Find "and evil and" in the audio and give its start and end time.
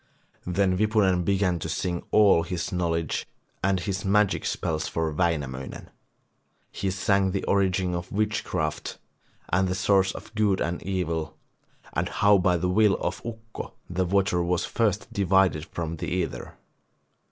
10.59-12.09